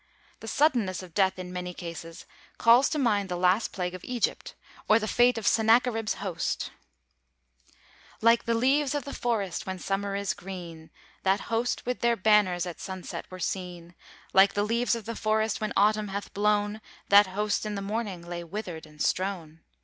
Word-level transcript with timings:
The 0.39 0.47
suddenness 0.47 1.03
of 1.03 1.13
death 1.13 1.37
in 1.37 1.53
many 1.53 1.75
cases 1.75 2.25
calls 2.57 2.89
to 2.89 2.97
mind 2.97 3.29
the 3.29 3.35
last 3.35 3.71
plague 3.71 3.93
of 3.93 4.03
Egypt, 4.03 4.55
or 4.89 4.97
the 4.97 5.07
fate 5.07 5.37
of 5.37 5.45
Sennacherib's 5.45 6.15
host: 6.15 6.71
"Like 8.19 8.45
the 8.45 8.55
leaves 8.55 8.95
of 8.95 9.03
the 9.05 9.13
forest, 9.13 9.67
when 9.67 9.77
summer 9.77 10.15
is 10.15 10.33
green, 10.33 10.89
That 11.21 11.41
host 11.53 11.85
with 11.85 11.99
their 11.99 12.15
banners 12.15 12.65
at 12.65 12.79
sunset 12.79 13.29
were 13.29 13.39
seen; 13.39 13.93
Like 14.33 14.55
the 14.55 14.63
leaves 14.63 14.95
of 14.95 15.05
the 15.05 15.15
forest, 15.15 15.61
when 15.61 15.71
autumn 15.77 16.07
hath 16.07 16.33
blown, 16.33 16.81
That 17.09 17.27
host 17.27 17.63
in 17.63 17.75
the 17.75 17.81
morning 17.83 18.23
lay 18.27 18.43
withered 18.43 18.87
and 18.87 18.99
strown. 19.03 19.59